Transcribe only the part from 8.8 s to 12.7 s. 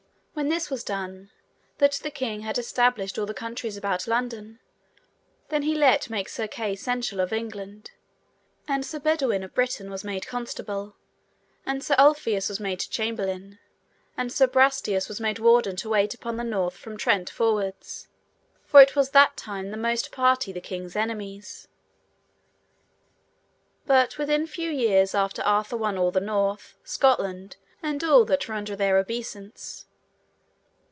Sir Baudwin of Britain was made constable; and Sir Ulfius was